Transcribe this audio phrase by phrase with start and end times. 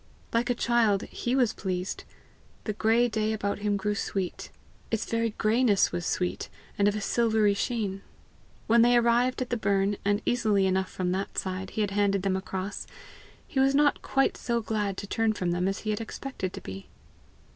[0.33, 2.05] Like a child he was pleased.
[2.63, 4.49] The gray day about him grew sweet;
[4.89, 8.01] its very grayness was sweet, and of a silvery sheen.
[8.65, 12.23] When they arrived at the burn, and, easily enough from that side, he had handed
[12.23, 12.87] them across,
[13.47, 16.61] he was not quite so glad to turn from them as he had expected to
[16.61, 16.87] be.